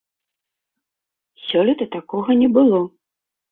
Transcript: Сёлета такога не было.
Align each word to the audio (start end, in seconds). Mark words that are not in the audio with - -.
Сёлета 1.45 1.89
такога 1.99 2.39
не 2.43 2.51
было. 2.59 2.83